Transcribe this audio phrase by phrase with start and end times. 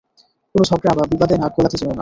[0.55, 1.89] কোনো ঝগড়া বা বিবাদে নাক গলাতে যেও না।